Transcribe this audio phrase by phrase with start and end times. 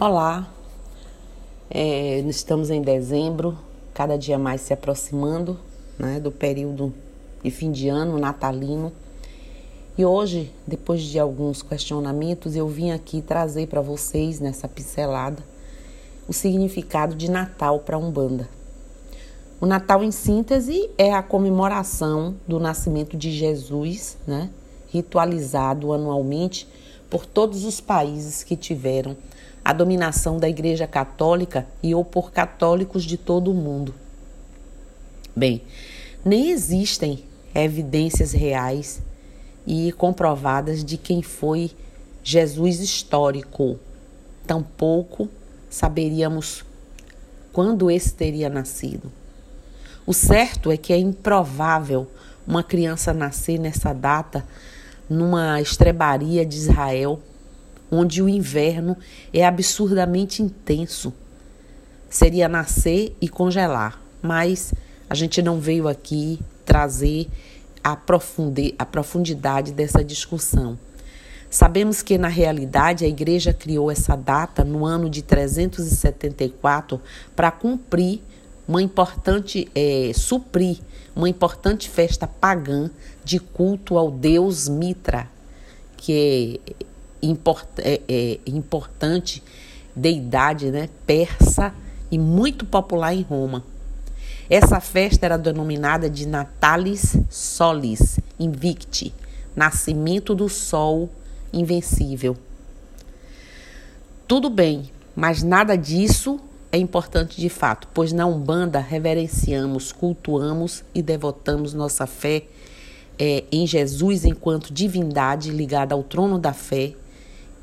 [0.00, 0.52] Olá,
[1.70, 3.56] é, estamos em dezembro,
[3.94, 5.56] cada dia mais se aproximando
[5.96, 6.92] né, do período
[7.44, 8.92] de fim de ano natalino.
[9.96, 15.44] E hoje, depois de alguns questionamentos, eu vim aqui trazer para vocês, nessa pincelada,
[16.26, 18.48] o significado de Natal para a Umbanda.
[19.60, 24.50] O Natal, em síntese, é a comemoração do nascimento de Jesus, né,
[24.88, 26.66] ritualizado anualmente
[27.08, 29.16] por todos os países que tiveram
[29.64, 33.94] a dominação da Igreja Católica e ou por católicos de todo o mundo.
[35.34, 35.62] Bem,
[36.24, 37.24] nem existem
[37.54, 39.00] evidências reais
[39.66, 41.70] e comprovadas de quem foi
[42.22, 43.78] Jesus histórico.
[44.46, 45.28] Tampouco
[45.70, 46.64] saberíamos
[47.52, 49.10] quando esse teria nascido.
[50.06, 52.06] O certo é que é improvável
[52.46, 54.46] uma criança nascer nessa data
[55.08, 57.20] numa estrebaria de Israel
[57.94, 58.96] onde o inverno
[59.32, 61.12] é absurdamente intenso.
[62.08, 64.72] Seria nascer e congelar, mas
[65.08, 67.28] a gente não veio aqui trazer
[67.82, 70.78] a, a profundidade dessa discussão.
[71.50, 77.00] Sabemos que, na realidade, a Igreja criou essa data no ano de 374
[77.36, 78.20] para cumprir
[78.66, 80.78] uma importante, é, suprir
[81.14, 82.90] uma importante festa pagã
[83.22, 85.28] de culto ao deus Mitra,
[85.96, 86.60] que
[87.26, 89.42] import, é, é, importante
[89.94, 91.72] deidade né, persa
[92.10, 93.64] e muito popular em Roma.
[94.48, 99.14] Essa festa era denominada de Natalis Solis Invicti,
[99.56, 101.08] nascimento do sol
[101.52, 102.36] invencível.
[104.26, 106.40] Tudo bem, mas nada disso
[106.72, 112.42] é importante de fato, pois na Umbanda reverenciamos, cultuamos e devotamos nossa fé
[113.18, 116.94] é, em Jesus enquanto divindade ligada ao trono da fé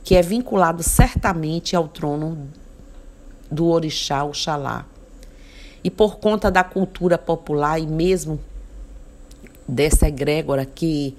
[0.04, 2.48] que é vinculado certamente ao trono
[3.50, 4.86] do orixá Oxalá.
[5.84, 8.40] E por conta da cultura popular e mesmo
[9.68, 11.16] dessa egrégora que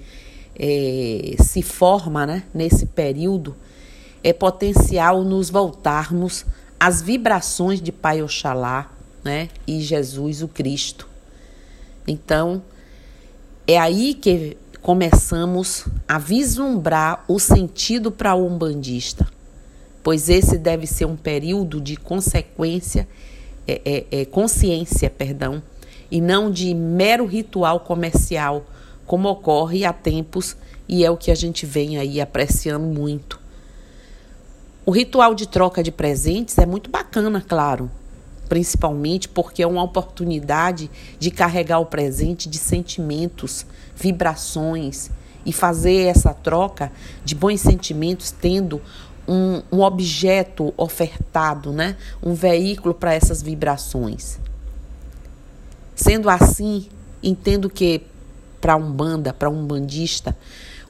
[0.57, 3.55] é, se forma né, nesse período,
[4.23, 6.45] é potencial nos voltarmos
[6.79, 8.91] às vibrações de Pai Oxalá
[9.23, 11.07] né, e Jesus o Cristo.
[12.07, 12.61] Então,
[13.65, 19.25] é aí que começamos a vislumbrar o sentido para o umbandista,
[20.03, 23.07] pois esse deve ser um período de consequência,
[23.65, 25.63] é, é, é, consciência, perdão,
[26.11, 28.65] e não de mero ritual comercial,
[29.07, 30.57] como ocorre há tempos
[30.87, 33.39] e é o que a gente vem aí apreciando muito.
[34.85, 37.89] O ritual de troca de presentes é muito bacana, claro,
[38.47, 40.89] principalmente porque é uma oportunidade
[41.19, 43.65] de carregar o presente de sentimentos,
[43.95, 45.09] vibrações
[45.45, 46.91] e fazer essa troca
[47.23, 48.81] de bons sentimentos tendo
[49.27, 51.95] um, um objeto ofertado, né?
[52.21, 54.39] um veículo para essas vibrações.
[55.95, 56.87] Sendo assim,
[57.21, 58.01] entendo que
[58.59, 60.35] para um banda, para um bandista,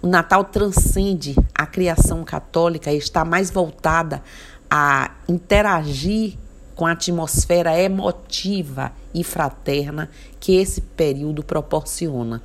[0.01, 4.21] o Natal transcende a criação católica e está mais voltada
[4.69, 6.37] a interagir
[6.75, 12.41] com a atmosfera emotiva e fraterna que esse período proporciona.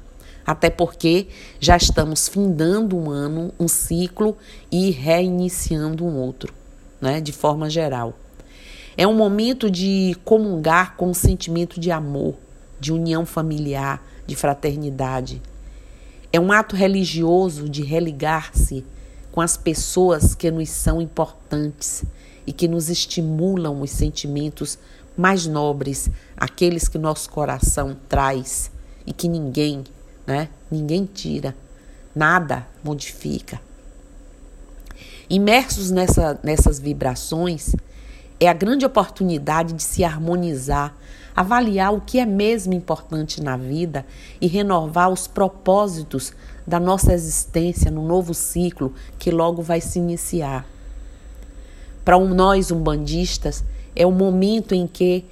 [0.47, 1.28] Até porque
[1.61, 4.37] já estamos findando um ano, um ciclo
[4.71, 6.55] e reiniciando um outro,
[7.00, 8.15] né, de forma geral.
[8.97, 12.34] É um momento de comungar com o sentimento de amor,
[12.81, 15.41] de união familiar, de fraternidade.
[16.33, 18.84] É um ato religioso de religar-se
[19.33, 22.05] com as pessoas que nos são importantes
[22.47, 24.78] e que nos estimulam os sentimentos
[25.16, 28.71] mais nobres, aqueles que nosso coração traz
[29.05, 29.84] e que ninguém,
[30.27, 31.55] né, ninguém tira,
[32.15, 33.61] nada modifica.
[35.28, 37.75] Imersos nessa, nessas vibrações,
[38.41, 40.97] é a grande oportunidade de se harmonizar,
[41.34, 44.06] avaliar o que é mesmo importante na vida
[44.41, 46.33] e renovar os propósitos
[46.69, 50.67] da nossa existência no novo ciclo que logo vai se iniciar.
[52.05, 53.65] Para um, nós umbandistas,
[53.97, 55.25] é o momento em que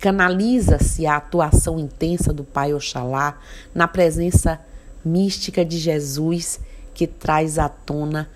[0.00, 3.38] canaliza-se a atuação intensa do Pai Oxalá
[3.72, 4.58] na presença
[5.04, 6.58] mística de Jesus
[6.92, 8.28] que traz à tona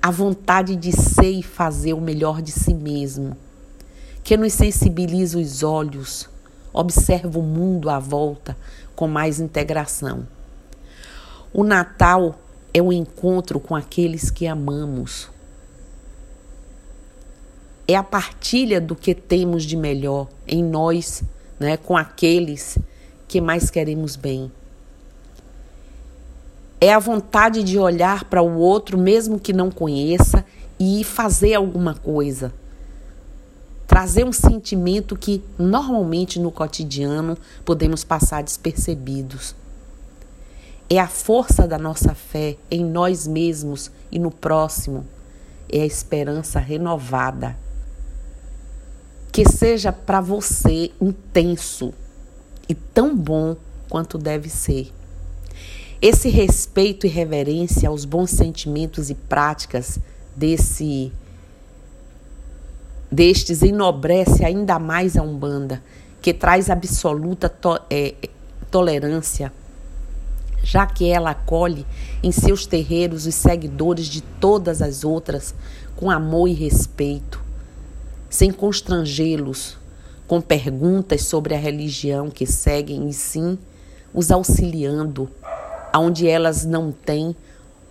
[0.00, 3.36] a vontade de ser e fazer o melhor de si mesmo,
[4.24, 6.30] que nos sensibiliza os olhos,
[6.72, 8.56] observa o mundo à volta
[8.96, 10.26] com mais integração.
[11.52, 12.38] O Natal
[12.72, 15.28] é o encontro com aqueles que amamos,
[17.88, 21.24] é a partilha do que temos de melhor em nós,
[21.58, 22.78] né, com aqueles
[23.26, 24.50] que mais queremos bem.
[26.80, 30.44] É a vontade de olhar para o outro, mesmo que não conheça,
[30.78, 32.52] e fazer alguma coisa.
[33.86, 39.52] trazer um sentimento que normalmente no cotidiano podemos passar despercebidos.
[40.92, 45.06] É a força da nossa fé em nós mesmos e no próximo.
[45.70, 47.56] É a esperança renovada.
[49.30, 51.94] Que seja para você intenso
[52.68, 53.56] e tão bom
[53.88, 54.92] quanto deve ser.
[56.02, 59.98] Esse respeito e reverência aos bons sentimentos e práticas
[60.34, 61.12] desse
[63.10, 65.82] destes enobrece ainda mais a Umbanda,
[66.22, 68.14] que traz absoluta to é,
[68.70, 69.52] tolerância,
[70.62, 71.86] já que ela acolhe
[72.22, 75.54] em seus terreiros os seguidores de todas as outras
[75.96, 77.42] com amor e respeito,
[78.28, 79.76] sem constrangê-los
[80.26, 83.58] com perguntas sobre a religião que seguem e sim
[84.14, 85.28] os auxiliando
[85.92, 87.34] aonde elas não têm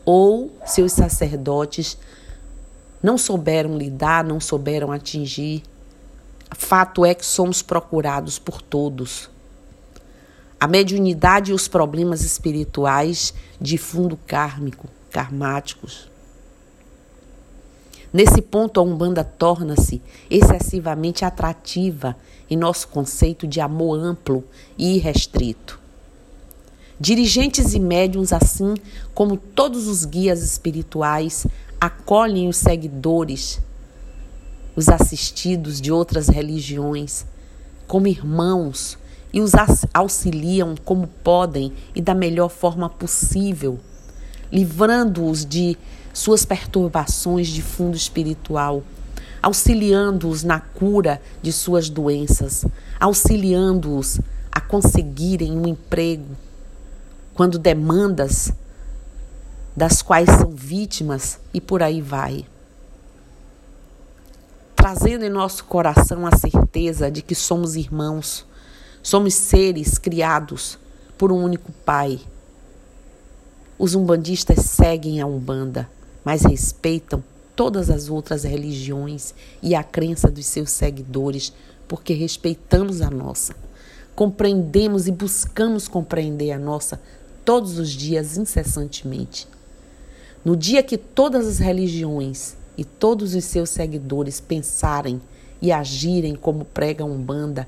[0.05, 1.97] ou seus sacerdotes
[3.01, 5.63] não souberam lidar, não souberam atingir.
[6.51, 9.29] Fato é que somos procurados por todos.
[10.59, 16.09] A mediunidade e os problemas espirituais de fundo kármico, karmáticos.
[18.11, 22.17] Nesse ponto, a Umbanda torna-se excessivamente atrativa
[22.49, 24.43] em nosso conceito de amor amplo
[24.77, 25.79] e irrestrito.
[26.99, 28.73] Dirigentes e médiums, assim
[29.13, 31.47] como todos os guias espirituais,
[31.79, 33.61] acolhem os seguidores,
[34.75, 37.25] os assistidos de outras religiões,
[37.87, 38.97] como irmãos
[39.31, 39.51] e os
[39.93, 43.79] auxiliam como podem e da melhor forma possível,
[44.51, 45.77] livrando-os de
[46.13, 48.83] suas perturbações de fundo espiritual,
[49.41, 52.65] auxiliando-os na cura de suas doenças,
[52.99, 54.19] auxiliando-os
[54.51, 56.35] a conseguirem um emprego
[57.33, 58.51] quando demandas
[59.75, 62.45] das quais são vítimas e por aí vai.
[64.75, 68.45] Trazendo em nosso coração a certeza de que somos irmãos,
[69.01, 70.77] somos seres criados
[71.17, 72.19] por um único Pai.
[73.77, 75.89] Os umbandistas seguem a Umbanda,
[76.23, 77.23] mas respeitam
[77.55, 81.53] todas as outras religiões e a crença dos seus seguidores,
[81.87, 83.55] porque respeitamos a nossa.
[84.15, 87.01] Compreendemos e buscamos compreender a nossa
[87.43, 89.47] todos os dias, incessantemente.
[90.43, 95.21] No dia que todas as religiões e todos os seus seguidores pensarem
[95.61, 97.67] e agirem como prega Umbanda,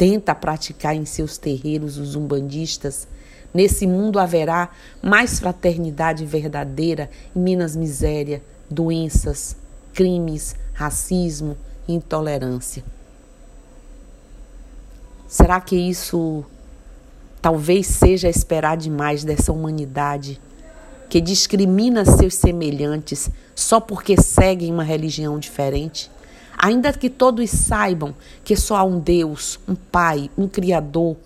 [0.00, 3.06] tenta praticar em seus terreiros os umbandistas,
[3.52, 4.70] nesse mundo haverá
[5.02, 9.54] mais fraternidade verdadeira e menos miséria, doenças,
[9.92, 11.54] crimes, racismo
[11.86, 12.82] e intolerância.
[15.28, 16.46] Será que isso
[17.42, 20.40] talvez seja esperar demais dessa humanidade?
[21.10, 26.08] que discrimina seus semelhantes só porque seguem uma religião diferente?
[26.62, 28.14] Ainda que todos saibam
[28.44, 31.16] que só há um Deus, um Pai, um Criador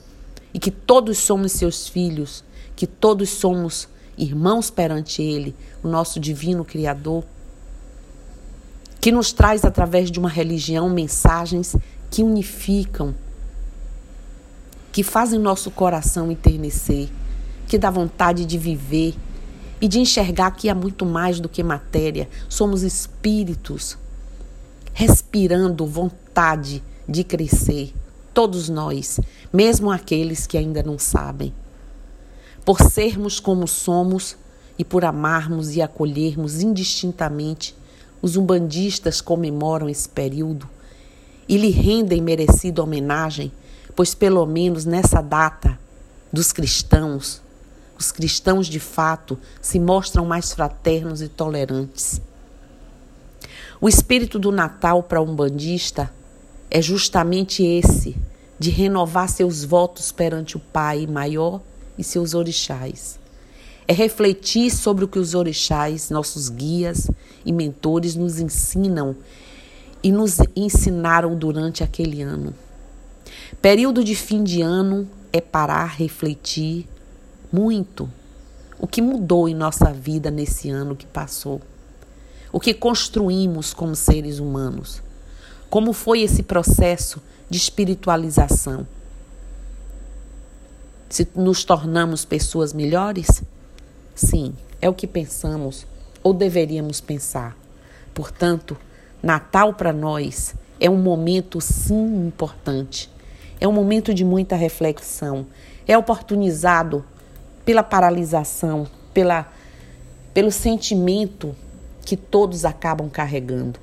[0.54, 2.44] e que todos somos seus filhos,
[2.76, 5.52] que todos somos irmãos perante Ele,
[5.82, 7.24] o nosso divino Criador,
[9.00, 11.74] que nos traz através de uma religião mensagens
[12.08, 13.12] que unificam,
[14.92, 17.08] que fazem nosso coração enternecer,
[17.66, 19.16] que dá vontade de viver
[19.80, 22.28] e de enxergar que há muito mais do que matéria.
[22.48, 23.98] Somos espíritos
[24.94, 27.92] respirando vontade de crescer,
[28.32, 29.20] todos nós,
[29.52, 31.52] mesmo aqueles que ainda não sabem.
[32.64, 34.36] Por sermos como somos
[34.78, 37.76] e por amarmos e acolhermos indistintamente,
[38.22, 40.66] os umbandistas comemoram esse período
[41.46, 43.52] e lhe rendem merecida homenagem,
[43.94, 45.78] pois pelo menos nessa data
[46.32, 47.44] dos cristãos
[47.98, 52.20] os cristãos de fato se mostram mais fraternos e tolerantes.
[53.84, 56.10] O espírito do Natal para um bandista
[56.70, 58.16] é justamente esse,
[58.58, 61.60] de renovar seus votos perante o Pai maior
[61.98, 63.20] e seus orixás.
[63.86, 67.10] É refletir sobre o que os orixás, nossos guias
[67.44, 69.14] e mentores, nos ensinam
[70.02, 72.54] e nos ensinaram durante aquele ano.
[73.60, 76.88] Período de fim de ano é parar, refletir,
[77.52, 78.10] muito
[78.78, 81.60] o que mudou em nossa vida nesse ano que passou.
[82.54, 85.02] O que construímos como seres humanos.
[85.68, 87.20] Como foi esse processo
[87.50, 88.86] de espiritualização?
[91.08, 93.42] Se nos tornamos pessoas melhores?
[94.14, 95.84] Sim, é o que pensamos
[96.22, 97.56] ou deveríamos pensar.
[98.14, 98.76] Portanto,
[99.20, 103.10] Natal para nós é um momento sim importante.
[103.60, 105.44] É um momento de muita reflexão.
[105.88, 107.04] É oportunizado
[107.64, 109.52] pela paralisação, pela,
[110.32, 111.56] pelo sentimento
[112.04, 113.80] que todos acabam carregando.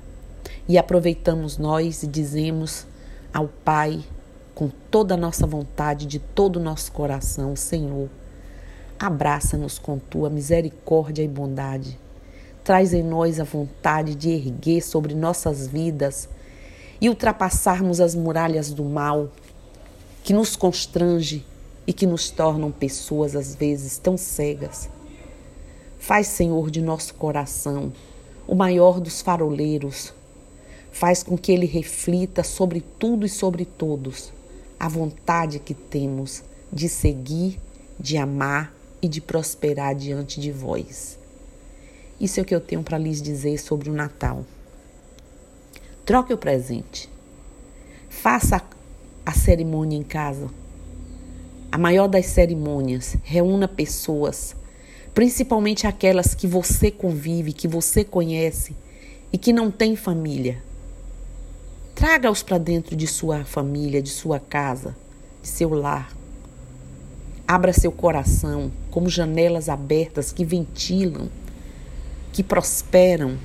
[0.68, 2.86] e aproveitamos nós e dizemos
[3.34, 4.00] ao Pai
[4.54, 8.08] com toda a nossa vontade, de todo o nosso coração, Senhor,
[8.98, 11.98] abraça-nos com tua misericórdia e bondade.
[12.62, 16.28] Traz em nós a vontade de erguer sobre nossas vidas
[17.00, 19.30] e ultrapassarmos as muralhas do mal
[20.22, 21.44] que nos constrange
[21.84, 24.88] e que nos tornam pessoas às vezes tão cegas.
[25.98, 27.92] Faz, Senhor, de nosso coração
[28.46, 30.12] o maior dos faroleiros.
[30.90, 34.32] Faz com que ele reflita sobre tudo e sobre todos
[34.78, 37.60] a vontade que temos de seguir,
[38.00, 41.18] de amar e de prosperar diante de vós.
[42.20, 44.44] Isso é o que eu tenho para lhes dizer sobre o Natal.
[46.04, 47.08] Troque o presente.
[48.08, 48.60] Faça
[49.24, 50.48] a cerimônia em casa.
[51.70, 53.16] A maior das cerimônias.
[53.22, 54.56] Reúna pessoas,
[55.14, 58.74] principalmente aquelas que você convive, que você conhece
[59.32, 60.62] e que não tem família.
[61.94, 64.96] Traga-os para dentro de sua família, de sua casa,
[65.42, 66.12] de seu lar.
[67.46, 71.28] Abra seu coração como janelas abertas que ventilam,
[72.32, 73.36] que prosperam,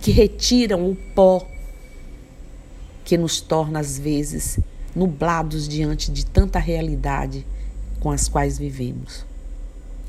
[0.00, 1.46] que retiram o pó
[3.04, 4.58] que nos torna às vezes
[4.94, 7.46] nublados diante de tanta realidade
[8.00, 9.27] com as quais vivemos.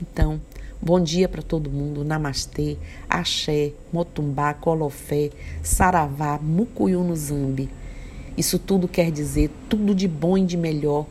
[0.02, 0.40] Então,
[0.82, 2.04] bom dia para todo mundo.
[2.04, 2.78] Namastê,
[3.10, 5.30] axé, motumbá, colofé,
[5.62, 7.70] saravá, mucuyu no zambi.
[8.38, 11.06] Isso tudo quer dizer tudo de bom e de melhor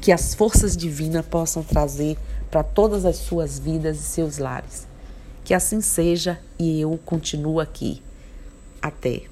[0.00, 2.16] que as forças divinas possam trazer
[2.50, 4.86] para todas as suas vidas e seus lares.
[5.44, 8.02] Que assim seja e eu continuo aqui.
[8.80, 9.31] Até.